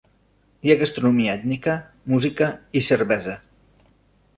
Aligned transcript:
Hi 0.67 0.73
ha 0.73 0.77
gastronomia 0.79 1.37
ètnica, 1.41 1.77
música 2.17 2.51
i 2.83 2.87
cervesa. 2.93 3.41